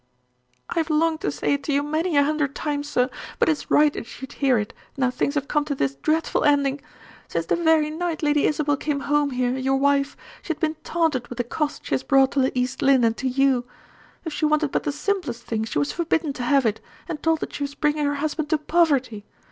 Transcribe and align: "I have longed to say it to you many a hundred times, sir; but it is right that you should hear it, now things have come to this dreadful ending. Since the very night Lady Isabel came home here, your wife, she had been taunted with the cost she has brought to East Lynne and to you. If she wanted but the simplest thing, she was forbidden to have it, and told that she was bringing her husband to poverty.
"I 0.67 0.79
have 0.79 0.89
longed 0.89 1.21
to 1.21 1.31
say 1.31 1.53
it 1.53 1.63
to 1.65 1.73
you 1.73 1.83
many 1.83 2.17
a 2.17 2.23
hundred 2.23 2.55
times, 2.55 2.89
sir; 2.89 3.07
but 3.37 3.47
it 3.47 3.51
is 3.51 3.69
right 3.69 3.93
that 3.93 3.99
you 3.99 4.05
should 4.05 4.33
hear 4.33 4.57
it, 4.57 4.73
now 4.97 5.11
things 5.11 5.35
have 5.35 5.47
come 5.47 5.63
to 5.65 5.75
this 5.75 5.93
dreadful 5.93 6.43
ending. 6.43 6.81
Since 7.27 7.45
the 7.45 7.55
very 7.55 7.91
night 7.91 8.23
Lady 8.23 8.45
Isabel 8.47 8.77
came 8.77 9.01
home 9.01 9.29
here, 9.29 9.55
your 9.55 9.75
wife, 9.77 10.17
she 10.41 10.47
had 10.53 10.59
been 10.59 10.73
taunted 10.83 11.27
with 11.27 11.37
the 11.37 11.43
cost 11.43 11.85
she 11.85 11.93
has 11.93 12.01
brought 12.01 12.31
to 12.31 12.51
East 12.57 12.81
Lynne 12.81 13.03
and 13.03 13.15
to 13.17 13.27
you. 13.27 13.65
If 14.25 14.33
she 14.33 14.45
wanted 14.45 14.71
but 14.71 14.85
the 14.85 14.91
simplest 14.91 15.43
thing, 15.43 15.65
she 15.65 15.77
was 15.77 15.91
forbidden 15.91 16.33
to 16.33 16.41
have 16.41 16.65
it, 16.65 16.81
and 17.07 17.21
told 17.21 17.41
that 17.41 17.53
she 17.53 17.61
was 17.63 17.75
bringing 17.75 18.05
her 18.07 18.15
husband 18.15 18.49
to 18.49 18.57
poverty. 18.57 19.23